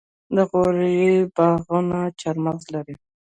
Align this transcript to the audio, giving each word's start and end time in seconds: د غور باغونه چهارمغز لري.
د 0.35 0.37
غور 0.49 0.75
باغونه 1.35 1.99
چهارمغز 2.19 2.63
لري. 2.73 2.95